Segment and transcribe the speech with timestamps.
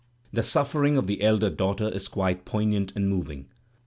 [0.33, 3.49] The suffering of the elder daughter is quite poignant and moving.